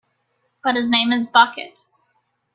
But 0.63 0.77
his 0.77 0.89
name 0.89 1.11
is 1.13 1.27
Bucket. 1.27 1.77